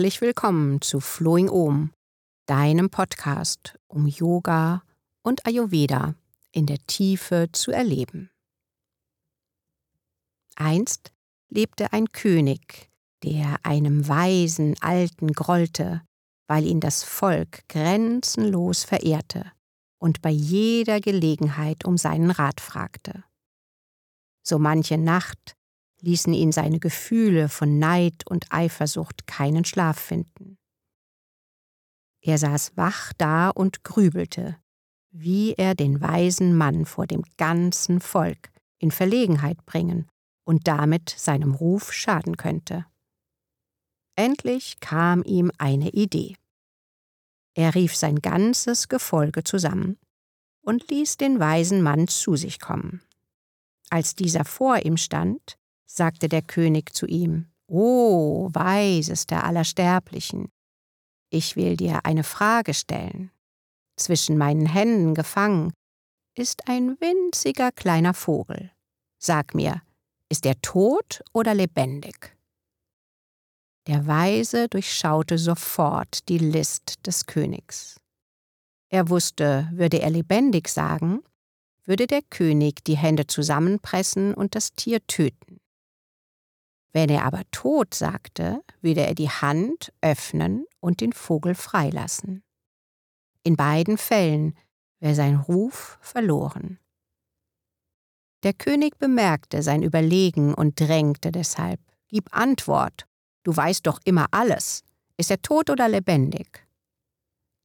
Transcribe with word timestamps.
Herzlich 0.00 0.22
willkommen 0.22 0.80
zu 0.80 0.98
Flowing 0.98 1.50
Om, 1.50 1.92
deinem 2.46 2.88
Podcast, 2.88 3.78
um 3.86 4.06
Yoga 4.06 4.82
und 5.22 5.44
Ayurveda 5.44 6.14
in 6.52 6.64
der 6.64 6.78
Tiefe 6.86 7.50
zu 7.52 7.70
erleben. 7.70 8.30
Einst 10.56 11.12
lebte 11.50 11.92
ein 11.92 12.10
König, 12.12 12.90
der 13.24 13.58
einem 13.62 14.08
weisen 14.08 14.74
Alten 14.80 15.34
grollte, 15.34 16.00
weil 16.46 16.64
ihn 16.64 16.80
das 16.80 17.04
Volk 17.04 17.68
grenzenlos 17.68 18.84
verehrte 18.84 19.52
und 19.98 20.22
bei 20.22 20.30
jeder 20.30 21.02
Gelegenheit 21.02 21.84
um 21.84 21.98
seinen 21.98 22.30
Rat 22.30 22.62
fragte. 22.62 23.22
So 24.42 24.58
manche 24.58 24.96
Nacht 24.96 25.58
ließen 26.02 26.32
ihn 26.32 26.52
seine 26.52 26.80
Gefühle 26.80 27.48
von 27.48 27.78
Neid 27.78 28.26
und 28.26 28.46
Eifersucht 28.50 29.26
keinen 29.26 29.64
Schlaf 29.64 29.98
finden. 29.98 30.58
Er 32.22 32.38
saß 32.38 32.76
wach 32.76 33.12
da 33.16 33.48
und 33.50 33.82
grübelte, 33.82 34.56
wie 35.10 35.54
er 35.54 35.74
den 35.74 36.00
weisen 36.00 36.56
Mann 36.56 36.84
vor 36.84 37.06
dem 37.06 37.22
ganzen 37.36 38.00
Volk 38.00 38.50
in 38.78 38.90
Verlegenheit 38.90 39.64
bringen 39.66 40.08
und 40.44 40.68
damit 40.68 41.10
seinem 41.10 41.54
Ruf 41.54 41.92
schaden 41.92 42.36
könnte. 42.36 42.86
Endlich 44.16 44.80
kam 44.80 45.22
ihm 45.22 45.50
eine 45.58 45.90
Idee. 45.90 46.36
Er 47.54 47.74
rief 47.74 47.96
sein 47.96 48.16
ganzes 48.16 48.88
Gefolge 48.88 49.44
zusammen 49.44 49.98
und 50.62 50.88
ließ 50.90 51.16
den 51.16 51.40
weisen 51.40 51.82
Mann 51.82 52.06
zu 52.06 52.36
sich 52.36 52.60
kommen. 52.60 53.02
Als 53.88 54.14
dieser 54.14 54.44
vor 54.44 54.78
ihm 54.84 54.96
stand, 54.96 55.58
sagte 55.94 56.28
der 56.28 56.42
König 56.42 56.94
zu 56.94 57.06
ihm, 57.06 57.46
O 57.66 58.48
weisester 58.52 59.44
aller 59.44 59.64
Sterblichen, 59.64 60.50
ich 61.30 61.56
will 61.56 61.76
dir 61.76 62.04
eine 62.04 62.24
Frage 62.24 62.74
stellen. 62.74 63.30
Zwischen 63.96 64.38
meinen 64.38 64.66
Händen 64.66 65.14
gefangen 65.14 65.72
ist 66.36 66.68
ein 66.68 66.96
winziger 67.00 67.70
kleiner 67.72 68.14
Vogel. 68.14 68.72
Sag 69.18 69.54
mir, 69.54 69.82
ist 70.28 70.46
er 70.46 70.60
tot 70.62 71.22
oder 71.32 71.54
lebendig? 71.54 72.36
Der 73.86 74.06
Weise 74.06 74.68
durchschaute 74.68 75.38
sofort 75.38 76.28
die 76.28 76.38
List 76.38 77.06
des 77.06 77.26
Königs. 77.26 78.00
Er 78.88 79.08
wusste, 79.08 79.68
würde 79.72 80.00
er 80.00 80.10
lebendig 80.10 80.68
sagen, 80.68 81.22
würde 81.84 82.06
der 82.06 82.22
König 82.22 82.84
die 82.84 82.96
Hände 82.96 83.26
zusammenpressen 83.26 84.34
und 84.34 84.54
das 84.54 84.72
Tier 84.72 85.04
töten. 85.06 85.49
Wenn 86.92 87.08
er 87.08 87.24
aber 87.24 87.42
tot 87.50 87.94
sagte, 87.94 88.62
würde 88.80 89.06
er 89.06 89.14
die 89.14 89.30
Hand 89.30 89.92
öffnen 90.00 90.66
und 90.80 91.00
den 91.00 91.12
Vogel 91.12 91.54
freilassen. 91.54 92.42
In 93.42 93.56
beiden 93.56 93.96
Fällen 93.96 94.56
wäre 94.98 95.14
sein 95.14 95.36
Ruf 95.36 95.98
verloren. 96.00 96.78
Der 98.42 98.54
König 98.54 98.98
bemerkte 98.98 99.62
sein 99.62 99.82
Überlegen 99.82 100.54
und 100.54 100.80
drängte 100.80 101.30
deshalb 101.30 101.80
Gib 102.08 102.34
Antwort, 102.36 103.06
du 103.44 103.54
weißt 103.56 103.86
doch 103.86 104.00
immer 104.04 104.26
alles. 104.32 104.82
Ist 105.16 105.30
er 105.30 105.40
tot 105.42 105.70
oder 105.70 105.88
lebendig? 105.88 106.66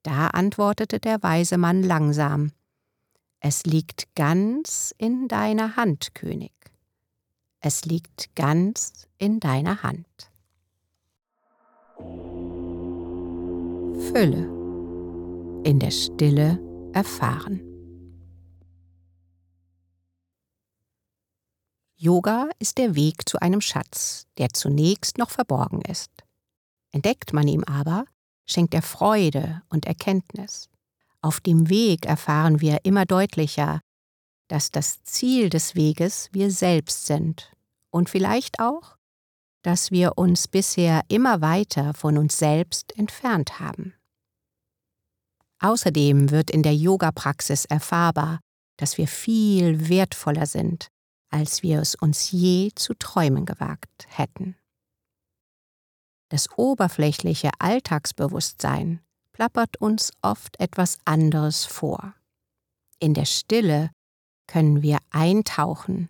Da 0.03 0.27
antwortete 0.27 0.99
der 0.99 1.23
weise 1.23 1.57
Mann 1.57 1.81
langsam 1.81 2.51
Es 3.39 3.65
liegt 3.65 4.13
ganz 4.15 4.93
in 4.97 5.27
deiner 5.27 5.77
Hand, 5.77 6.13
König. 6.13 6.51
Es 7.67 7.83
liegt 7.83 8.35
ganz 8.35 9.07
in 9.17 9.39
deiner 9.39 9.81
Hand. 9.81 10.05
Fülle. 14.11 14.45
In 15.63 15.79
der 15.79 15.89
Stille 15.89 16.59
erfahren. 16.93 17.59
Yoga 21.95 22.49
ist 22.59 22.77
der 22.77 22.93
Weg 22.93 23.27
zu 23.27 23.39
einem 23.39 23.61
Schatz, 23.61 24.27
der 24.37 24.49
zunächst 24.49 25.17
noch 25.17 25.31
verborgen 25.31 25.81
ist. 25.81 26.11
Entdeckt 26.91 27.33
man 27.33 27.47
ihn 27.47 27.63
aber, 27.63 28.05
schenkt 28.45 28.75
er 28.75 28.83
Freude 28.83 29.63
und 29.69 29.87
Erkenntnis. 29.87 30.69
Auf 31.23 31.39
dem 31.39 31.67
Weg 31.67 32.05
erfahren 32.05 32.61
wir 32.61 32.85
immer 32.85 33.05
deutlicher, 33.07 33.81
dass 34.49 34.69
das 34.69 35.03
Ziel 35.03 35.49
des 35.49 35.73
Weges 35.73 36.29
wir 36.31 36.51
selbst 36.51 37.07
sind 37.07 37.54
und 37.95 38.09
vielleicht 38.09 38.59
auch, 38.59 38.97
dass 39.63 39.89
wir 39.89 40.17
uns 40.17 40.49
bisher 40.49 41.03
immer 41.07 41.39
weiter 41.39 41.93
von 41.93 42.17
uns 42.17 42.37
selbst 42.37 42.91
entfernt 42.97 43.61
haben. 43.61 43.93
Außerdem 45.59 46.29
wird 46.29 46.51
in 46.51 46.61
der 46.61 46.75
Yoga-Praxis 46.75 47.63
erfahrbar, 47.63 48.41
dass 48.75 48.97
wir 48.97 49.07
viel 49.07 49.87
wertvoller 49.87 50.45
sind, 50.45 50.89
als 51.29 51.63
wir 51.63 51.79
es 51.79 51.95
uns 51.95 52.31
je 52.31 52.71
zu 52.75 52.95
träumen 52.95 53.45
gewagt 53.45 54.07
hätten. 54.09 54.57
Das 56.27 56.49
oberflächliche 56.57 57.51
Alltagsbewusstsein 57.59 58.99
plappert 59.31 59.77
uns 59.77 60.11
oft 60.21 60.59
etwas 60.59 60.97
anderes 61.05 61.63
vor. 61.63 62.13
In 62.99 63.13
der 63.13 63.25
Stille 63.25 63.89
können 64.47 64.81
wir 64.81 64.99
eintauchen 65.11 66.09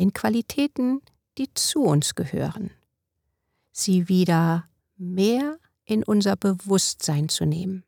in 0.00 0.14
Qualitäten, 0.14 1.02
die 1.36 1.52
zu 1.52 1.82
uns 1.82 2.14
gehören, 2.14 2.70
sie 3.70 4.08
wieder 4.08 4.66
mehr 4.96 5.58
in 5.84 6.02
unser 6.02 6.36
Bewusstsein 6.36 7.28
zu 7.28 7.44
nehmen 7.44 7.84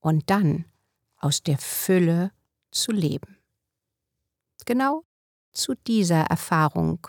und 0.00 0.30
dann 0.30 0.64
aus 1.18 1.42
der 1.42 1.58
Fülle 1.58 2.32
zu 2.70 2.92
leben. 2.92 3.36
Genau 4.64 5.04
zu 5.52 5.74
dieser 5.74 6.22
Erfahrung 6.22 7.06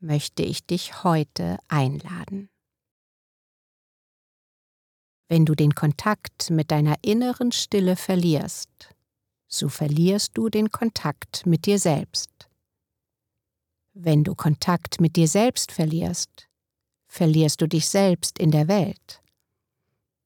möchte 0.00 0.42
ich 0.42 0.66
dich 0.66 1.02
heute 1.02 1.56
einladen. 1.66 2.50
Wenn 5.28 5.46
du 5.46 5.54
den 5.54 5.74
Kontakt 5.74 6.50
mit 6.50 6.70
deiner 6.70 6.96
inneren 7.00 7.52
Stille 7.52 7.96
verlierst, 7.96 8.94
so 9.48 9.70
verlierst 9.70 10.36
du 10.36 10.50
den 10.50 10.70
Kontakt 10.70 11.46
mit 11.46 11.64
dir 11.64 11.78
selbst. 11.78 12.45
Wenn 13.98 14.24
du 14.24 14.34
Kontakt 14.34 15.00
mit 15.00 15.16
dir 15.16 15.26
selbst 15.26 15.72
verlierst, 15.72 16.50
verlierst 17.06 17.62
du 17.62 17.66
dich 17.66 17.88
selbst 17.88 18.38
in 18.38 18.50
der 18.50 18.68
Welt. 18.68 19.22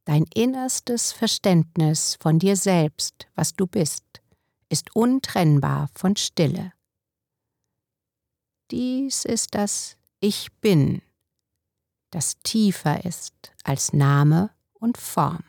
Dein 0.05 0.25
innerstes 0.35 1.13
Verständnis 1.13 2.19
von 2.21 2.41
dir 2.41 2.57
selbst, 2.57 3.29
was 3.37 3.55
du 3.55 3.69
bist, 3.69 4.03
ist 4.71 4.97
untrennbar 4.97 5.89
von 5.95 6.17
Stille. 6.17 6.73
Dies 8.73 9.25
ist 9.25 9.55
das 9.55 9.97
Ich 10.19 10.51
bin, 10.61 11.01
das 12.11 12.41
tiefer 12.43 13.05
ist 13.05 13.53
als 13.63 13.93
Name 13.93 14.51
und 14.73 14.99
Form. 14.99 15.45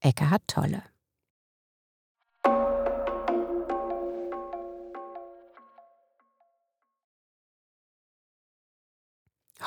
Eckhart 0.00 0.42
Tolle. 0.48 0.89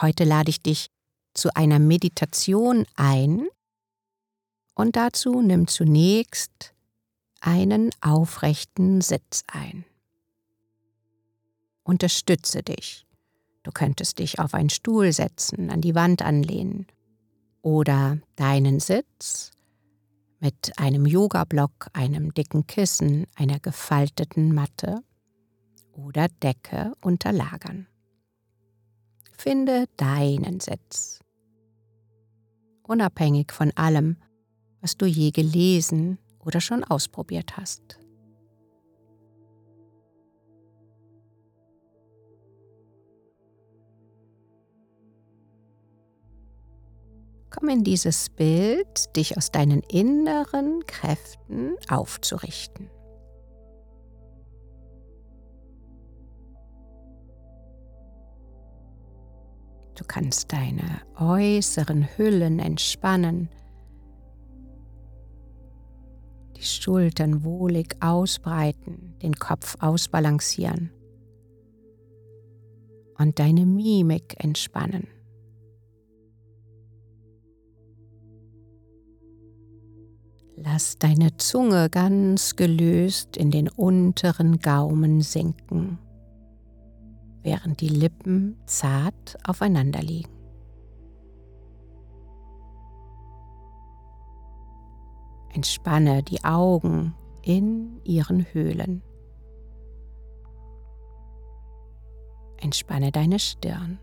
Heute 0.04 0.24
lade 0.24 0.52
ich 0.52 0.62
dich 0.62 0.92
zu 1.34 1.56
einer 1.56 1.80
Meditation 1.80 2.86
ein 2.96 3.48
und 4.76 4.96
dazu 4.96 5.42
nimm 5.42 5.68
zunächst 5.68 6.76
einen 7.42 7.90
aufrechten 8.02 9.02
Sitz 9.02 9.44
ein 9.48 9.86
unterstütze 11.84 12.64
dich. 12.64 13.06
Du 13.64 13.72
könntest 13.72 14.20
dich 14.20 14.40
auf 14.40 14.54
einen 14.54 14.70
Stuhl 14.70 15.14
setzen, 15.14 15.70
an 15.70 15.82
die 15.82 15.96
Wand 15.96 16.22
anlehnen 16.22 16.88
oder 17.62 18.20
deinen 18.36 18.80
Sitz 18.80 19.52
mit 20.40 20.78
einem 20.78 21.06
Yoga-Block, 21.06 21.88
einem 21.94 22.34
dicken 22.34 22.68
Kissen, 22.68 23.26
einer 23.36 23.60
gefalteten 23.60 24.54
Matte 24.54 25.02
oder 25.94 26.28
Decke 26.28 26.94
unterlagern. 27.00 27.88
Finde 29.44 29.88
deinen 29.98 30.62
Sitz. 30.62 31.20
Unabhängig 32.84 33.52
von 33.52 33.74
allem, 33.76 34.16
was 34.80 34.96
du 34.96 35.06
je 35.06 35.32
gelesen 35.32 36.18
oder 36.40 36.62
schon 36.62 36.86
ausprobiert 36.86 37.58
hast. 37.58 38.00
Komm 47.50 47.68
in 47.68 47.84
dieses 47.84 48.30
Bild, 48.30 49.14
dich 49.18 49.36
aus 49.36 49.52
deinen 49.52 49.82
inneren 49.90 50.86
Kräften 50.88 51.76
aufzurichten. 51.90 52.90
Du 60.04 60.08
kannst 60.08 60.52
deine 60.52 61.00
äußeren 61.18 62.06
Hüllen 62.18 62.60
entspannen, 62.60 63.48
die 66.58 66.62
Schultern 66.62 67.46
wohlig 67.46 67.96
ausbreiten, 68.02 69.16
den 69.22 69.34
Kopf 69.34 69.78
ausbalancieren 69.80 70.92
und 73.18 73.40
deine 73.40 73.66
Mimik 73.66 74.36
entspannen. 74.44 75.08
Lass 80.58 80.98
deine 80.98 81.38
Zunge 81.38 81.90
ganz 81.90 82.58
gelöst 82.58 83.38
in 83.38 83.52
den 83.52 83.70
unteren 83.70 84.60
Gaumen 84.60 85.22
sinken, 85.22 85.98
während 87.44 87.82
die 87.82 87.90
Lippen 87.90 88.58
zart 88.66 89.38
aufeinander 89.46 90.02
liegen. 90.02 90.32
Entspanne 95.54 96.24
die 96.24 96.44
Augen 96.44 97.14
in 97.44 98.02
ihren 98.04 98.46
Höhlen. 98.54 99.04
Entspanne 102.58 103.12
deine 103.12 103.38
Stirn. 103.38 104.00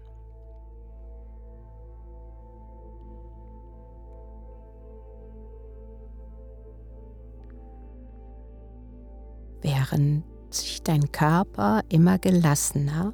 Während 9.63 10.25
sich 10.55 10.83
dein 10.83 11.11
Körper 11.11 11.83
immer 11.89 12.19
gelassener 12.19 13.13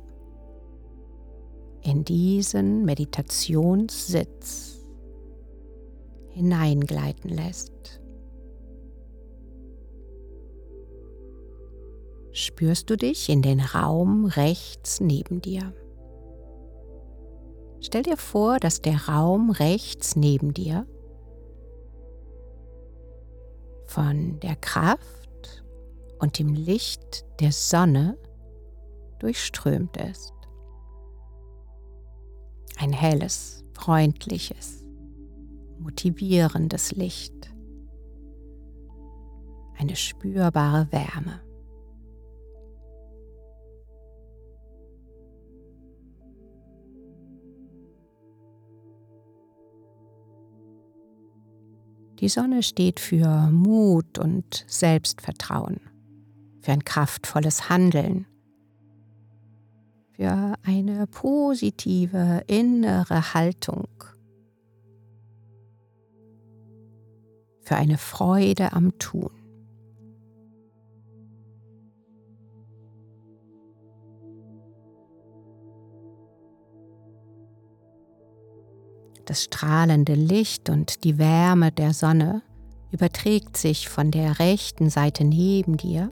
in 1.87 2.05
diesen 2.05 2.85
Meditationssitz 2.85 4.81
hineingleiten 6.31 7.31
lässt. 7.31 8.01
spürst 12.37 12.91
du 12.91 12.97
dich 12.97 13.31
in 13.31 13.41
den 13.41 13.61
Raum 13.61 14.27
rechts 14.27 15.01
neben 15.01 15.41
dir. 15.41 15.73
Stell 17.81 18.03
dir 18.03 18.19
vor, 18.19 18.59
dass 18.59 18.83
der 18.83 19.09
Raum 19.09 19.51
rechts 19.51 20.17
neben 20.17 20.53
dir 20.53 20.87
von 23.87 24.39
der 24.41 24.57
Kraft 24.57 25.65
und 26.19 26.39
dem 26.39 26.53
Licht 26.53 27.25
der 27.41 27.53
Sonne 27.53 28.19
durchströmt 29.19 29.97
ist. 29.97 30.36
Ein 32.79 32.93
helles, 32.93 33.65
freundliches, 33.73 34.85
motivierendes 35.79 36.93
Licht. 36.93 37.33
Eine 39.79 39.97
spürbare 39.97 40.87
Wärme. 40.93 41.41
Die 52.21 52.29
Sonne 52.29 52.63
steht 52.63 52.99
für 53.01 53.51
Mut 53.51 54.19
und 54.19 54.65
Selbstvertrauen, 54.67 55.81
für 56.61 56.73
ein 56.73 56.85
kraftvolles 56.85 57.69
Handeln, 57.69 58.27
für 60.17 60.55
eine 60.63 61.07
positive 61.07 62.43
innere 62.47 63.35
Haltung, 63.35 63.89
für 67.61 67.77
eine 67.77 67.99
Freude 67.99 68.73
am 68.73 68.99
Tun. 68.99 69.31
Das 79.27 79.43
strahlende 79.43 80.15
Licht 80.15 80.71
und 80.71 81.03
die 81.05 81.19
Wärme 81.19 81.73
der 81.73 81.93
Sonne 81.93 82.43
überträgt 82.93 83.57
sich 83.57 83.89
von 83.89 84.13
der 84.13 84.39
rechten 84.39 84.89
Seite 84.89 85.25
neben 85.25 85.77
dir 85.77 86.11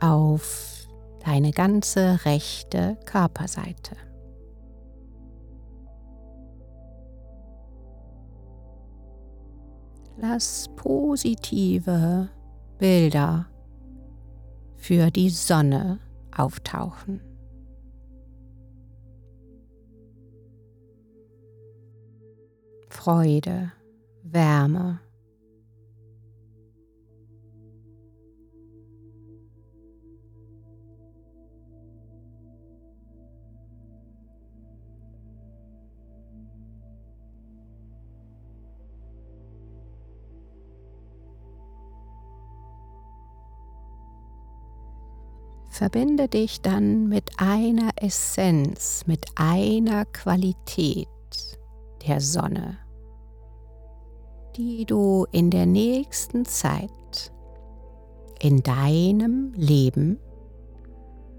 auf 0.00 0.81
deine 1.24 1.52
ganze 1.52 2.24
rechte 2.24 2.96
Körperseite. 3.04 3.96
Lass 10.16 10.68
positive 10.76 12.28
Bilder 12.78 13.46
für 14.76 15.10
die 15.10 15.30
Sonne 15.30 16.00
auftauchen. 16.36 17.20
Freude, 22.88 23.72
Wärme. 24.22 25.00
Verbinde 45.72 46.28
dich 46.28 46.60
dann 46.60 47.08
mit 47.08 47.30
einer 47.38 47.90
Essenz, 47.96 49.04
mit 49.06 49.26
einer 49.36 50.04
Qualität 50.04 51.08
der 52.06 52.20
Sonne 52.20 52.78
die 54.56 54.84
du 54.84 55.26
in 55.32 55.50
der 55.50 55.66
nächsten 55.66 56.44
Zeit 56.44 57.32
in 58.40 58.62
deinem 58.62 59.52
Leben 59.54 60.18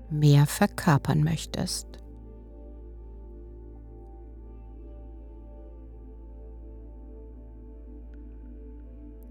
mehr 0.10 0.46
verkörpern 0.46 1.24
möchtest. 1.24 1.88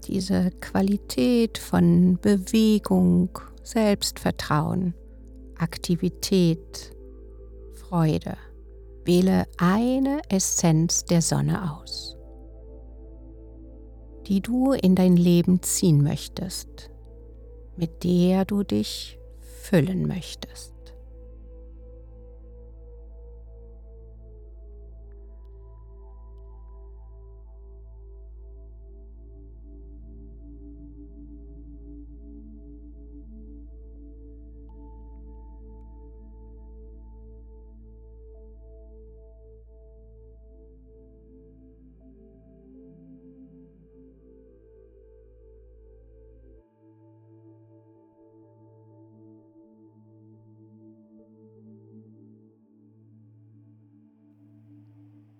Diese 0.07 0.51
Qualität 0.59 1.57
von 1.57 2.19
Bewegung, 2.21 3.39
Selbstvertrauen, 3.63 4.93
Aktivität, 5.57 6.95
Freude. 7.73 8.37
Wähle 9.05 9.45
eine 9.57 10.21
Essenz 10.29 11.03
der 11.05 11.21
Sonne 11.21 11.73
aus 11.73 12.13
die 14.27 14.41
du 14.41 14.71
in 14.71 14.95
dein 14.95 15.17
Leben 15.17 15.61
ziehen 15.61 16.01
möchtest, 16.01 16.89
mit 17.75 18.03
der 18.03 18.45
du 18.45 18.63
dich 18.63 19.19
füllen 19.39 20.07
möchtest. 20.07 20.72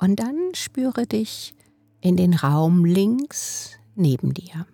Und 0.04 0.20
dann 0.20 0.54
spüre 0.54 1.08
dich 1.08 1.56
in 2.02 2.18
den 2.18 2.34
Raum 2.34 2.84
links 2.84 3.78
neben 3.96 4.34
dir 4.34 4.68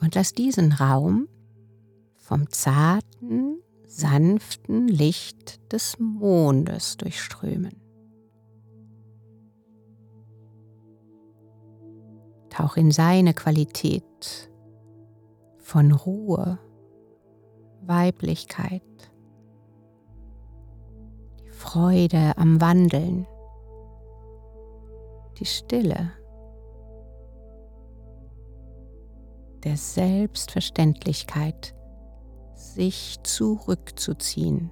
und 0.00 0.16
lass 0.16 0.32
diesen 0.32 0.72
Raum 0.72 1.28
vom 2.16 2.50
zarten, 2.50 3.62
sanften 3.86 4.88
Licht 4.88 5.72
des 5.72 5.96
Mondes 6.00 6.96
durchströmen. 6.96 7.80
Tauch 12.50 12.76
in 12.76 12.90
seine 12.90 13.34
Qualität 13.34 14.50
von 15.60 15.92
Ruhe, 15.92 16.58
Weiblichkeit, 17.82 18.82
die 21.38 21.50
Freude 21.50 22.36
am 22.36 22.60
Wandeln, 22.60 23.28
die 25.42 25.46
Stille, 25.46 26.12
der 29.64 29.76
Selbstverständlichkeit, 29.76 31.74
sich 32.54 33.18
zurückzuziehen. 33.24 34.70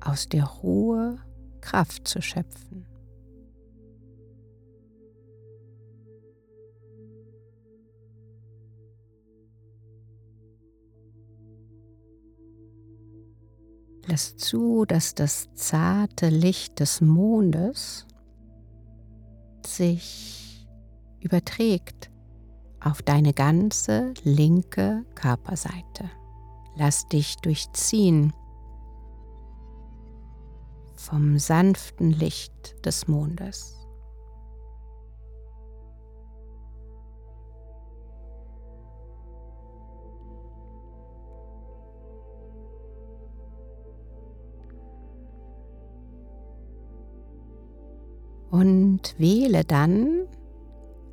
aus 0.00 0.28
der 0.28 0.44
Ruhe 0.44 1.16
Kraft 1.62 2.06
zu 2.06 2.20
schöpfen. 2.20 2.84
Lass 14.06 14.36
zu, 14.36 14.84
dass 14.84 15.14
das 15.14 15.48
zarte 15.54 16.28
Licht 16.28 16.80
des 16.80 17.00
Mondes 17.00 18.06
sich 19.66 20.68
überträgt 21.20 22.10
auf 22.80 23.00
deine 23.00 23.32
ganze 23.32 24.12
linke 24.22 25.04
Körperseite. 25.14 26.10
Lass 26.76 27.08
dich 27.08 27.36
durchziehen 27.36 28.32
vom 30.96 31.38
sanften 31.38 32.10
Licht 32.10 32.74
des 32.84 33.08
Mondes. 33.08 33.83
Und 48.54 49.14
wähle 49.18 49.64
dann 49.64 50.26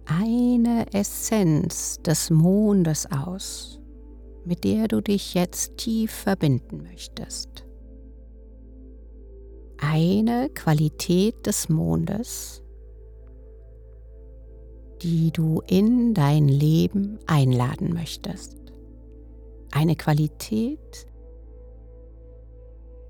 eine 0.06 0.94
Essenz 0.94 2.00
des 2.02 2.30
Mondes 2.30 3.08
aus, 3.12 3.80
mit 4.46 4.64
der 4.64 4.88
du 4.88 5.02
dich 5.02 5.34
jetzt 5.34 5.78
tief 5.78 6.12
verbinden 6.12 6.84
möchtest 6.84 7.66
eine 9.82 10.50
Qualität 10.52 11.48
des 11.48 11.68
Mondes, 11.68 12.64
die 15.02 15.32
du 15.32 15.62
in 15.68 16.14
dein 16.14 16.48
Leben 16.48 17.20
einladen 17.26 17.92
möchtest. 17.92 18.58
Eine 19.72 19.96
Qualität, 19.96 21.08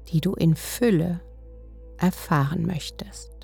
die 0.07 0.21
du 0.21 0.33
in 0.33 0.55
Fülle 0.55 1.19
erfahren 1.97 2.65
möchtest. 2.65 3.40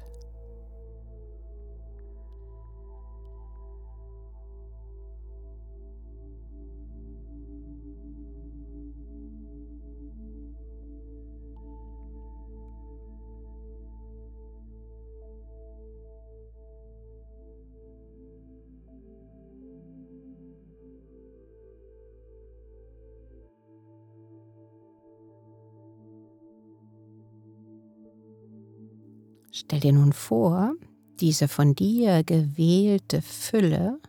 Stell 29.68 29.82
dir 29.82 29.92
nun 29.92 30.14
vor, 30.14 30.76
diese 31.20 31.50
von 31.50 31.76
dir 31.76 32.24
gewählte 32.24 33.22
Fülle 33.22 34.00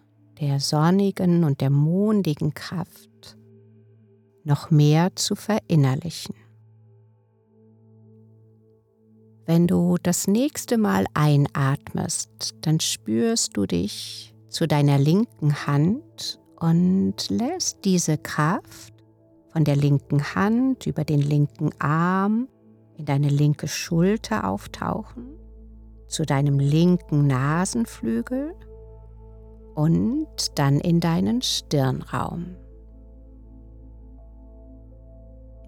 der 0.40 0.60
sonnigen 0.60 1.42
und 1.42 1.60
der 1.60 1.68
mondigen 1.68 2.54
Kraft 2.54 3.36
noch 4.44 4.70
mehr 4.70 5.16
zu 5.16 5.34
verinnerlichen. 5.34 6.36
Wenn 9.46 9.66
du 9.66 9.96
das 10.00 10.28
nächste 10.28 10.78
Mal 10.78 11.06
einatmest, 11.14 12.54
dann 12.60 12.78
spürst 12.78 13.56
du 13.56 13.66
dich 13.66 14.32
zu 14.48 14.68
deiner 14.68 14.96
linken 14.98 15.66
Hand 15.66 16.38
und 16.60 17.16
lässt 17.30 17.84
diese 17.84 18.16
Kraft 18.16 18.94
von 19.48 19.64
der 19.64 19.74
linken 19.74 20.36
Hand 20.36 20.86
über 20.86 21.02
den 21.02 21.20
linken 21.20 21.70
Arm 21.80 22.46
in 22.96 23.06
deine 23.06 23.28
linke 23.28 23.66
Schulter 23.66 24.48
auftauchen, 24.48 25.47
zu 26.08 26.24
deinem 26.24 26.58
linken 26.58 27.26
Nasenflügel 27.26 28.54
und 29.74 30.26
dann 30.56 30.80
in 30.80 31.00
deinen 31.00 31.42
Stirnraum. 31.42 32.56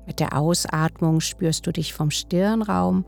Mit 0.06 0.18
der 0.18 0.36
Ausatmung 0.36 1.20
spürst 1.20 1.66
du 1.66 1.72
dich 1.72 1.94
vom 1.94 2.10
Stirnraum 2.10 3.04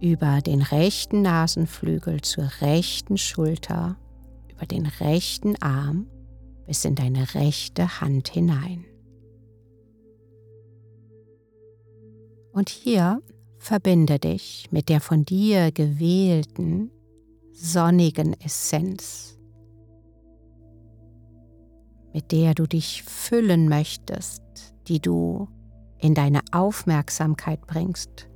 über 0.00 0.40
den 0.42 0.60
rechten 0.60 1.22
Nasenflügel 1.22 2.20
zur 2.20 2.50
rechten 2.60 3.16
Schulter, 3.16 3.96
über 4.50 4.66
den 4.66 4.86
rechten 4.86 5.56
Arm 5.62 6.06
bis 6.66 6.84
in 6.84 6.94
deine 6.94 7.34
rechte 7.34 8.00
Hand 8.00 8.28
hinein. 8.28 8.84
Und 12.52 12.68
hier 12.68 13.22
Verbinde 13.66 14.20
dich 14.20 14.68
mit 14.70 14.88
der 14.88 15.00
von 15.00 15.24
dir 15.24 15.72
gewählten 15.72 16.92
sonnigen 17.50 18.40
Essenz, 18.40 19.40
mit 22.12 22.30
der 22.30 22.54
du 22.54 22.68
dich 22.68 23.02
füllen 23.02 23.68
möchtest, 23.68 24.44
die 24.86 25.00
du 25.00 25.48
in 25.98 26.14
deine 26.14 26.42
Aufmerksamkeit 26.52 27.66
bringst, 27.66 28.28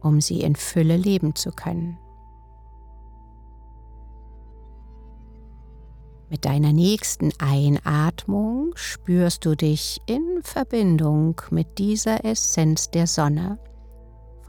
um 0.00 0.20
sie 0.20 0.42
in 0.42 0.54
Fülle 0.54 0.96
leben 0.96 1.34
zu 1.34 1.50
können. 1.50 1.98
Mit 6.28 6.44
deiner 6.44 6.72
nächsten 6.72 7.32
Einatmung 7.40 8.70
spürst 8.76 9.44
du 9.44 9.56
dich 9.56 10.00
in 10.06 10.42
Verbindung 10.44 11.42
mit 11.50 11.80
dieser 11.80 12.24
Essenz 12.24 12.88
der 12.92 13.08
Sonne 13.08 13.58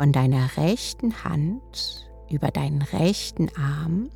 von 0.02 0.12
deiner 0.12 0.58
rechten 0.58 1.24
Hand 1.24 2.12
über 2.28 2.50
deinen 2.50 2.82
rechten 2.82 3.50
Arm 3.56 4.10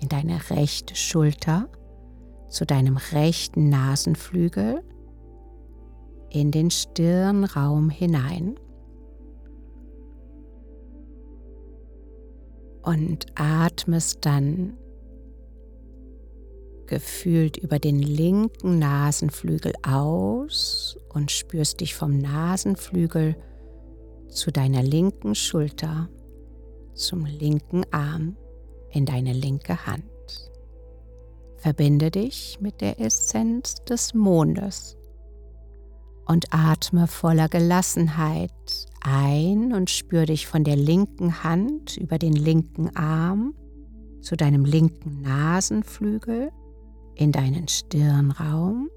in 0.00 0.08
deine 0.08 0.50
rechte 0.50 0.96
Schulter 0.96 1.68
zu 2.48 2.66
deinem 2.66 2.96
rechten 2.96 3.68
Nasenflügel 3.68 4.82
in 6.30 6.50
den 6.50 6.72
Stirnraum 6.72 7.90
hinein. 7.90 8.58
Und 12.82 13.26
atmest 13.36 14.26
dann 14.26 14.76
gefühlt 16.86 17.56
über 17.56 17.78
den 17.78 18.00
linken 18.02 18.80
Nasenflügel 18.80 19.74
aus 19.84 20.98
und 21.08 21.30
spürst 21.30 21.82
dich 21.82 21.94
vom 21.94 22.18
Nasenflügel 22.18 23.36
zu 24.30 24.50
deiner 24.50 24.82
linken 24.82 25.34
Schulter, 25.34 26.08
zum 26.94 27.26
linken 27.26 27.84
Arm, 27.90 28.36
in 28.90 29.06
deine 29.06 29.32
linke 29.32 29.86
Hand. 29.86 30.04
Verbinde 31.56 32.10
dich 32.10 32.58
mit 32.60 32.80
der 32.80 33.00
Essenz 33.00 33.84
des 33.84 34.14
Mondes 34.14 34.96
und 36.26 36.46
atme 36.50 37.06
voller 37.06 37.48
Gelassenheit 37.48 38.50
ein 39.00 39.72
und 39.72 39.90
spür 39.90 40.26
dich 40.26 40.46
von 40.46 40.64
der 40.64 40.76
linken 40.76 41.42
Hand 41.42 41.96
über 41.96 42.18
den 42.18 42.34
linken 42.34 42.94
Arm 42.96 43.54
zu 44.20 44.36
deinem 44.36 44.64
linken 44.64 45.22
Nasenflügel 45.22 46.50
in 47.14 47.32
deinen 47.32 47.68
Stirnraum 47.68 48.88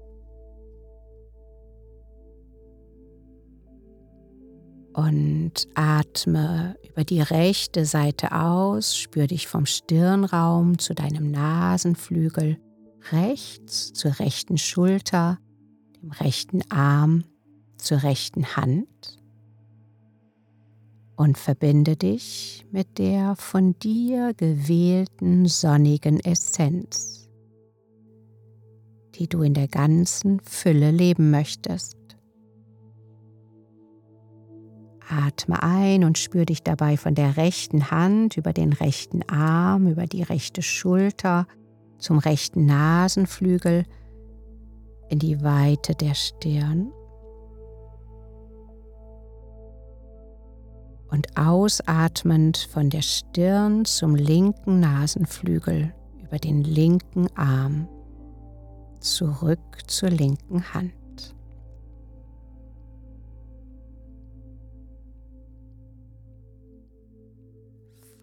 und 4.94 5.68
atme 5.74 6.76
über 6.88 7.04
die 7.04 7.20
rechte 7.20 7.84
Seite 7.84 8.32
aus, 8.32 8.96
spür 8.96 9.26
dich 9.26 9.48
vom 9.48 9.66
Stirnraum 9.66 10.78
zu 10.78 10.94
deinem 10.94 11.30
Nasenflügel 11.30 12.58
rechts 13.10 13.92
zur 13.92 14.18
rechten 14.18 14.56
Schulter, 14.56 15.38
dem 16.00 16.12
rechten 16.12 16.62
Arm 16.70 17.24
zur 17.76 18.02
rechten 18.02 18.56
Hand 18.56 19.18
und 21.16 21.38
verbinde 21.38 21.96
dich 21.96 22.64
mit 22.70 22.98
der 22.98 23.36
von 23.36 23.78
dir 23.78 24.32
gewählten 24.34 25.46
sonnigen 25.46 26.20
Essenz, 26.20 27.28
die 29.16 29.28
du 29.28 29.42
in 29.42 29.54
der 29.54 29.68
ganzen 29.68 30.40
Fülle 30.40 30.90
leben 30.90 31.30
möchtest. 31.30 32.03
Atme 35.08 35.62
ein 35.62 36.04
und 36.04 36.18
spür 36.18 36.44
dich 36.44 36.62
dabei 36.62 36.96
von 36.96 37.14
der 37.14 37.36
rechten 37.36 37.90
Hand 37.90 38.36
über 38.36 38.52
den 38.52 38.72
rechten 38.72 39.22
Arm, 39.28 39.86
über 39.86 40.06
die 40.06 40.22
rechte 40.22 40.62
Schulter 40.62 41.46
zum 41.98 42.18
rechten 42.18 42.66
Nasenflügel 42.66 43.84
in 45.08 45.18
die 45.18 45.42
Weite 45.42 45.94
der 45.94 46.14
Stirn 46.14 46.92
und 51.10 51.36
ausatmend 51.36 52.68
von 52.72 52.90
der 52.90 53.02
Stirn 53.02 53.84
zum 53.84 54.16
linken 54.16 54.80
Nasenflügel 54.80 55.94
über 56.22 56.38
den 56.38 56.64
linken 56.64 57.28
Arm 57.36 57.88
zurück 59.00 59.60
zur 59.86 60.10
linken 60.10 60.74
Hand. 60.74 60.92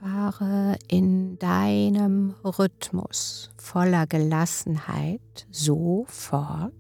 Fahre 0.02 0.80
in 0.88 1.38
deinem 1.38 2.34
Rhythmus 2.44 3.52
voller 3.58 4.08
Gelassenheit 4.08 5.46
so 5.52 6.06
fort. 6.08 6.74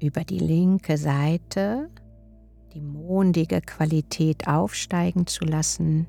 über 0.00 0.24
die 0.24 0.40
linke 0.40 0.96
Seite 0.96 1.88
die 2.74 2.80
mondige 2.80 3.60
Qualität 3.60 4.48
aufsteigen 4.48 5.28
zu 5.28 5.44
lassen, 5.44 6.08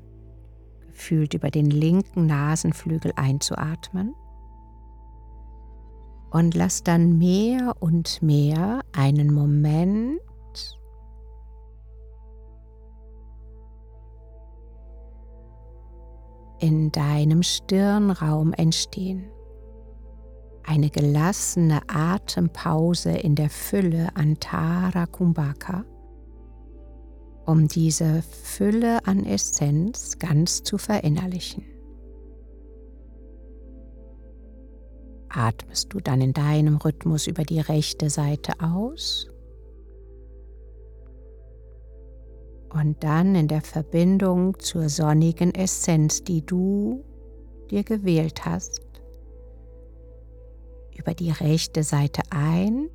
gefühlt 0.88 1.34
über 1.34 1.52
den 1.52 1.70
linken 1.70 2.26
Nasenflügel 2.26 3.12
einzuatmen. 3.14 4.16
Und 6.32 6.56
lass 6.56 6.82
dann 6.82 7.18
mehr 7.18 7.76
und 7.78 8.20
mehr 8.20 8.80
einen 8.92 9.32
Moment 9.32 10.18
in 16.60 16.92
deinem 16.92 17.42
Stirnraum 17.42 18.52
entstehen 18.52 19.24
eine 20.66 20.90
gelassene 20.90 21.82
Atempause 21.88 23.10
in 23.10 23.34
der 23.34 23.50
Fülle 23.50 24.08
Antara 24.14 25.06
Kumbhaka, 25.06 25.84
um 27.44 27.68
diese 27.68 28.22
Fülle 28.22 29.06
an 29.06 29.24
Essenz 29.24 30.18
ganz 30.18 30.62
zu 30.62 30.78
verinnerlichen. 30.78 31.64
Atmest 35.28 35.92
du 35.92 36.00
dann 36.00 36.20
in 36.20 36.32
deinem 36.32 36.76
Rhythmus 36.76 37.26
über 37.26 37.42
die 37.42 37.60
rechte 37.60 38.08
Seite 38.08 38.52
aus 38.60 39.28
und 42.74 43.04
dann 43.04 43.36
in 43.36 43.46
der 43.46 43.62
Verbindung 43.62 44.58
zur 44.58 44.88
sonnigen 44.88 45.54
Essenz, 45.54 46.24
die 46.24 46.44
du 46.44 47.04
dir 47.70 47.84
gewählt 47.84 48.44
hast, 48.44 48.82
über 50.98 51.14
die 51.14 51.30
rechte 51.30 51.84
Seite 51.84 52.22
ein 52.30 52.90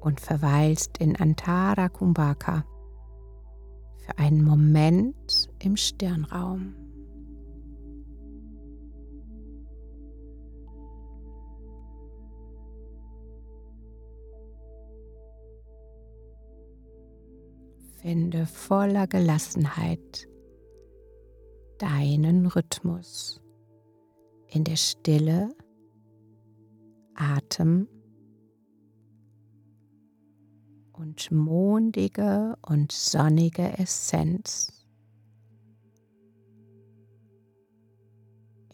und 0.00 0.20
verweilst 0.20 0.98
in 0.98 1.14
Antara 1.16 1.88
Kumbhaka 1.88 2.64
für 3.98 4.18
einen 4.18 4.42
Moment 4.42 5.48
im 5.58 5.76
Stirnraum. 5.76 6.74
Finde 18.02 18.46
voller 18.46 19.06
Gelassenheit 19.06 20.28
deinen 21.78 22.46
Rhythmus 22.46 23.40
in 24.48 24.64
der 24.64 24.74
Stille 24.74 25.54
Atem 27.14 27.86
und 30.92 31.30
mondige 31.30 32.56
und 32.66 32.90
sonnige 32.90 33.78
Essenz 33.78 34.84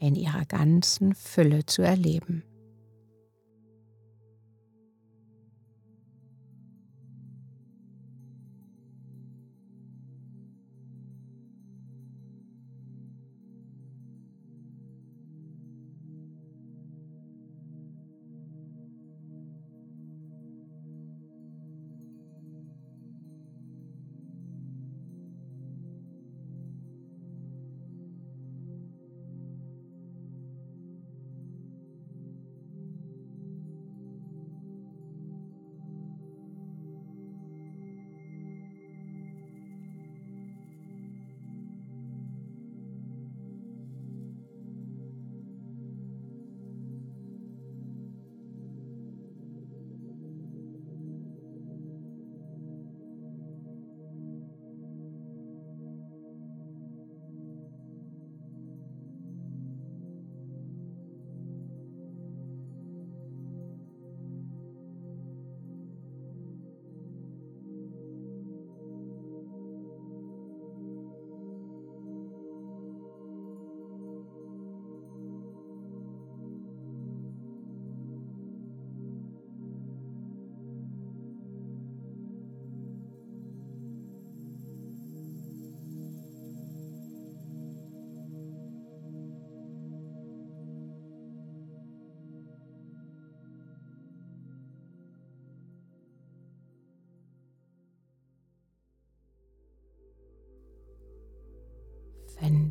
in 0.01 0.15
ihrer 0.15 0.47
ganzen 0.47 1.15
Fülle 1.15 1.67
zu 1.67 1.83
erleben. 1.83 2.45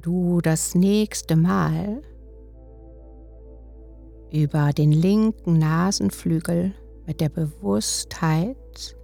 Du 0.01 0.41
das 0.41 0.75
nächste 0.75 1.35
Mal 1.35 2.01
über 4.31 4.71
den 4.71 4.91
linken 4.91 5.57
Nasenflügel 5.57 6.75
mit 7.07 7.19
der 7.19 7.29
Bewusstheit 7.29 8.95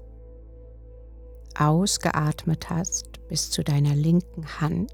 ausgeatmet 1.57 2.69
hast 2.69 3.27
bis 3.27 3.49
zu 3.49 3.63
deiner 3.63 3.95
linken 3.95 4.59
Hand, 4.59 4.91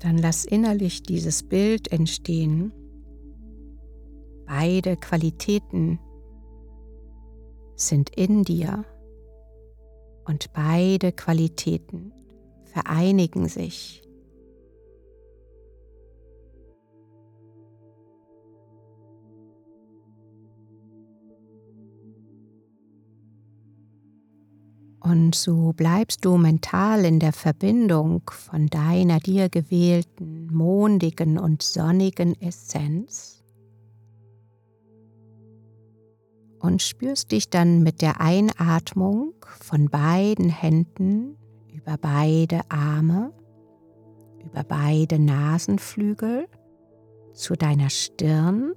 dann 0.00 0.18
lass 0.18 0.44
innerlich 0.44 1.02
dieses 1.02 1.42
Bild 1.42 1.92
entstehen. 1.92 2.72
Beide 4.46 4.96
Qualitäten 4.96 6.00
sind 7.76 8.10
in 8.16 8.42
dir 8.42 8.84
und 10.30 10.52
beide 10.52 11.10
Qualitäten 11.10 12.12
vereinigen 12.62 13.48
sich. 13.48 14.00
Und 25.00 25.34
so 25.34 25.72
bleibst 25.72 26.24
du 26.24 26.36
mental 26.36 27.04
in 27.04 27.18
der 27.18 27.32
Verbindung 27.32 28.22
von 28.30 28.68
deiner 28.68 29.18
dir 29.18 29.48
gewählten 29.48 30.46
mondigen 30.54 31.38
und 31.38 31.62
sonnigen 31.62 32.40
Essenz 32.40 33.39
und 36.60 36.82
spürst 36.82 37.32
dich 37.32 37.50
dann 37.50 37.82
mit 37.82 38.02
der 38.02 38.20
Einatmung 38.20 39.34
von 39.60 39.88
beiden 39.88 40.48
Händen 40.48 41.36
über 41.72 41.96
beide 41.98 42.60
Arme, 42.68 43.32
über 44.44 44.62
beide 44.62 45.18
Nasenflügel 45.18 46.46
zu 47.32 47.54
deiner 47.54 47.90
Stirn 47.90 48.74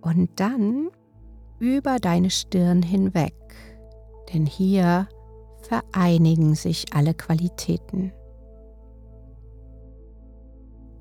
und 0.00 0.30
dann 0.36 0.90
über 1.58 1.98
deine 1.98 2.30
Stirn 2.30 2.82
hinweg 2.82 3.34
denn 4.34 4.46
hier 4.46 5.08
vereinigen 5.62 6.54
sich 6.54 6.86
alle 6.94 7.14
Qualitäten. 7.14 8.12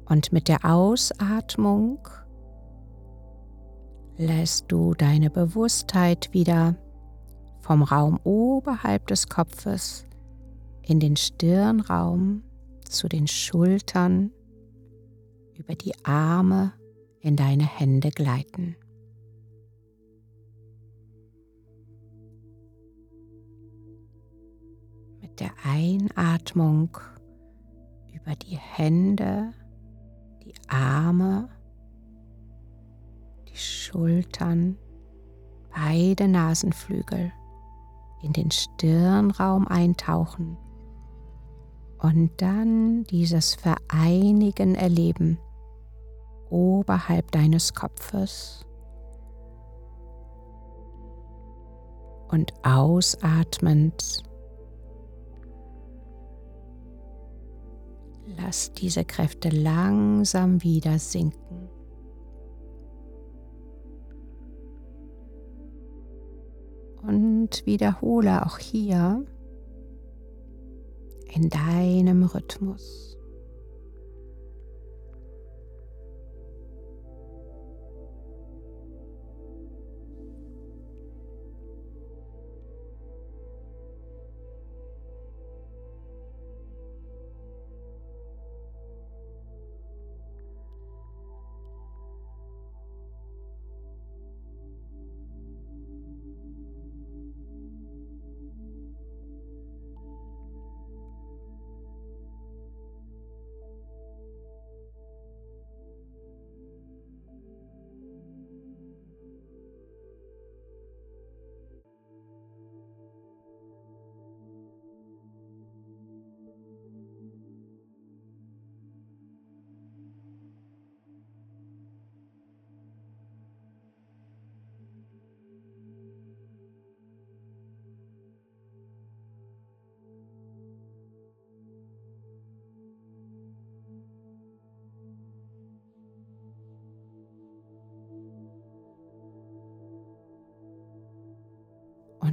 Und 0.05 0.31
mit 0.31 0.47
der 0.47 0.65
Ausatmung 0.65 2.07
lässt 4.17 4.71
du 4.71 4.93
deine 4.93 5.29
Bewusstheit 5.29 6.33
wieder 6.33 6.75
vom 7.59 7.83
Raum 7.83 8.19
oberhalb 8.23 9.07
des 9.07 9.27
Kopfes 9.29 10.05
in 10.81 10.99
den 10.99 11.15
Stirnraum 11.15 12.43
zu 12.87 13.07
den 13.07 13.27
Schultern, 13.27 14.31
über 15.57 15.75
die 15.75 15.93
Arme 16.03 16.73
in 17.19 17.35
deine 17.35 17.65
Hände 17.65 18.11
gleiten. 18.11 18.75
mit 25.33 25.39
der 25.39 25.53
Einatmung 25.63 26.95
über 28.13 28.35
die 28.35 28.57
Hände, 28.57 29.51
die 30.43 30.53
Arme, 30.67 31.49
die 33.53 33.57
Schultern, 33.57 34.77
beide 35.73 36.27
Nasenflügel 36.27 37.31
in 38.21 38.33
den 38.33 38.51
Stirnraum 38.51 39.67
eintauchen 39.67 40.57
und 41.99 42.31
dann 42.41 43.03
dieses 43.05 43.55
Vereinigen 43.55 44.75
erleben 44.75 45.37
oberhalb 46.49 47.31
deines 47.31 47.73
Kopfes 47.73 48.65
und 52.29 52.53
ausatmend 52.63 54.23
Lass 58.25 58.71
diese 58.71 59.03
Kräfte 59.03 59.49
langsam 59.49 60.63
wieder 60.63 60.97
sinken. 60.97 61.69
Und 67.05 67.65
wiederhole 67.65 68.45
auch 68.45 68.57
hier 68.57 69.25
in 71.33 71.49
deinem 71.49 72.23
Rhythmus. 72.23 73.12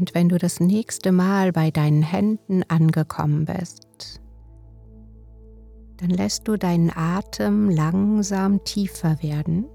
Und 0.01 0.15
wenn 0.15 0.31
du 0.31 0.39
das 0.39 0.61
nächste 0.61 1.13
Mal 1.13 1.53
bei 1.53 1.71
deinen 1.71 2.03
Händen 2.03 2.63
angekommen 2.69 3.45
bist, 3.45 4.23
dann 5.99 6.09
lässt 6.09 6.49
du 6.49 6.57
deinen 6.57 6.91
Atem 6.91 7.69
langsam 7.69 8.65
tiefer 8.65 9.23
werden 9.23 9.67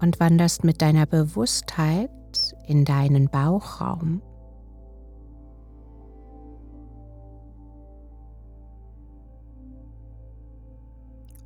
und 0.00 0.20
wanderst 0.20 0.62
mit 0.62 0.80
deiner 0.80 1.04
Bewusstheit 1.04 2.10
in 2.68 2.84
deinen 2.84 3.28
Bauchraum. 3.28 4.22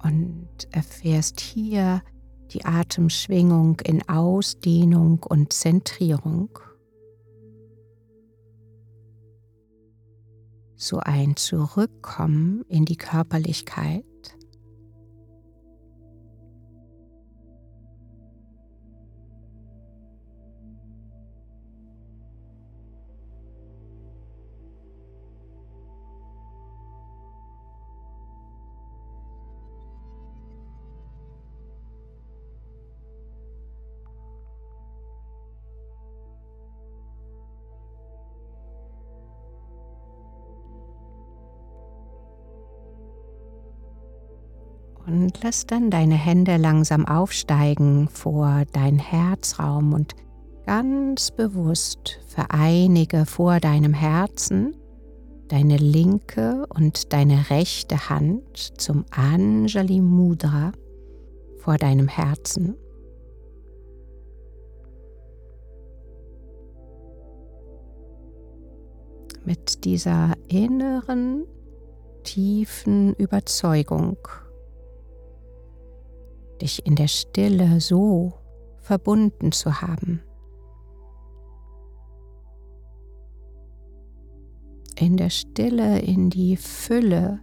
Und 0.02 0.68
erfährst 0.72 1.40
hier 1.40 2.02
die 2.52 2.64
Atemschwingung 2.64 3.80
in 3.80 4.08
Ausdehnung 4.08 5.22
und 5.22 5.52
Zentrierung. 5.52 6.58
So 10.76 10.98
ein 10.98 11.36
Zurückkommen 11.36 12.64
in 12.68 12.84
die 12.84 12.96
Körperlichkeit. 12.96 14.04
Und 45.20 45.38
lass 45.42 45.66
dann 45.66 45.90
deine 45.90 46.14
Hände 46.14 46.56
langsam 46.56 47.06
aufsteigen 47.06 48.08
vor 48.08 48.62
dein 48.72 48.98
Herzraum 48.98 49.92
und 49.92 50.14
ganz 50.64 51.30
bewusst 51.30 52.18
vereinige 52.26 53.26
vor 53.26 53.60
deinem 53.60 53.92
Herzen 53.92 54.74
deine 55.48 55.76
linke 55.76 56.64
und 56.74 57.12
deine 57.12 57.50
rechte 57.50 58.08
Hand 58.08 58.80
zum 58.80 59.04
Anjali 59.10 60.00
Mudra 60.00 60.72
vor 61.58 61.76
deinem 61.76 62.08
Herzen. 62.08 62.76
Mit 69.44 69.84
dieser 69.84 70.32
inneren, 70.48 71.44
tiefen 72.22 73.12
Überzeugung 73.16 74.16
dich 76.60 76.86
in 76.86 76.94
der 76.94 77.08
Stille 77.08 77.80
so 77.80 78.32
verbunden 78.78 79.52
zu 79.52 79.80
haben. 79.80 80.22
In 84.96 85.16
der 85.16 85.30
Stille 85.30 86.00
in 86.00 86.30
die 86.30 86.56
Fülle 86.56 87.40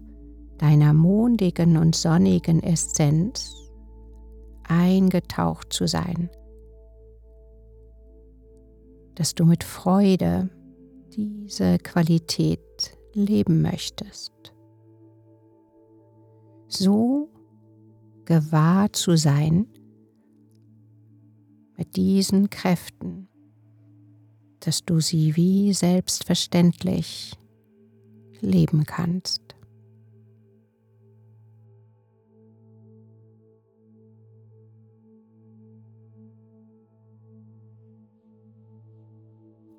deiner 0.57 0.93
mondigen 0.93 1.77
und 1.77 1.95
sonnigen 1.95 2.61
Essenz 2.61 3.53
eingetaucht 4.67 5.73
zu 5.73 5.87
sein. 5.87 6.29
dass 9.17 9.33
du 9.33 9.45
mit 9.45 9.63
Freude 9.63 10.47
diese 11.15 11.79
Qualität 11.79 12.95
leben 13.13 13.63
möchtest. 13.63 14.53
So 16.67 17.29
gewahr 18.27 18.91
zu 18.91 19.15
sein 19.15 19.67
mit 21.77 21.95
diesen 21.95 22.49
Kräften, 22.49 23.29
dass 24.59 24.83
du 24.83 24.99
sie 24.99 25.35
wie 25.35 25.73
selbstverständlich 25.73 27.33
leben 28.41 28.83
kannst. 28.83 29.41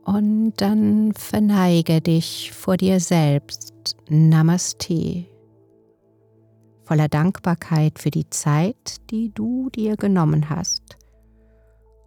Und 0.05 0.55
dann 0.57 1.13
verneige 1.13 2.01
dich 2.01 2.53
vor 2.53 2.79
dir 2.79 2.99
selbst. 2.99 3.95
Namaste. 4.09 5.27
Voller 6.89 7.09
Dankbarkeit 7.09 7.99
für 7.99 8.11
die 8.11 8.31
Zeit, 8.31 9.11
die 9.11 9.29
du 9.29 9.69
dir 9.69 9.97
genommen 9.97 10.49
hast, 10.49 10.97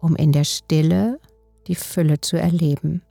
um 0.00 0.16
in 0.16 0.32
der 0.32 0.42
Stille 0.42 1.20
die 1.68 1.76
Fülle 1.76 2.20
zu 2.20 2.36
erleben. 2.36 3.02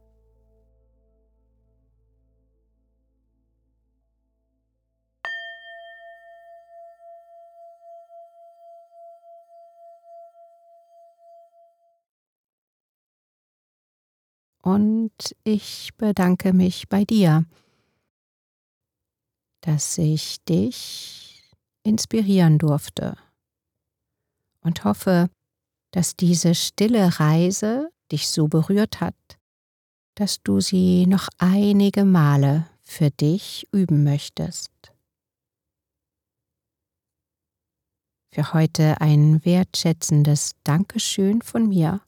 und 14.64 15.36
ich 15.44 15.90
bedanke 15.98 16.54
mich 16.54 16.88
bei 16.88 17.04
dir, 17.04 17.46
dass 19.62 19.98
ich 19.98 20.44
dich 20.46 21.31
inspirieren 21.84 22.58
durfte 22.58 23.18
und 24.62 24.84
hoffe, 24.84 25.30
dass 25.92 26.16
diese 26.16 26.56
stille 26.56 27.20
Reise 27.20 27.90
dich 28.12 28.30
so 28.30 28.48
berührt 28.48 29.02
hat, 29.02 29.16
dass 30.16 30.42
du 30.44 30.60
sie 30.60 31.08
noch 31.08 31.28
einige 31.38 32.06
Male 32.06 32.68
für 32.82 33.10
dich 33.10 33.68
üben 33.72 34.04
möchtest. 34.04 34.72
Für 38.34 38.54
heute 38.54 39.02
ein 39.02 39.44
wertschätzendes 39.44 40.52
Dankeschön 40.64 41.42
von 41.42 41.68
mir 41.68 42.02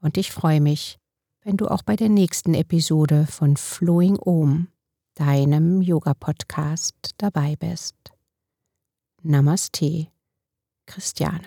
und 0.00 0.18
ich 0.18 0.32
freue 0.32 0.60
mich, 0.60 0.98
wenn 1.42 1.56
du 1.56 1.68
auch 1.68 1.82
bei 1.82 1.96
der 1.96 2.08
nächsten 2.08 2.54
Episode 2.54 3.26
von 3.26 3.56
Flowing 3.56 4.18
Om, 4.18 4.68
deinem 5.14 5.80
Yoga-Podcast, 5.80 7.14
dabei 7.18 7.56
bist. 7.56 8.11
Namaste, 9.24 10.10
Christiane. 10.84 11.46